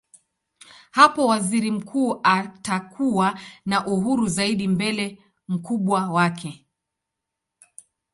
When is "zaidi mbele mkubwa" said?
4.27-6.09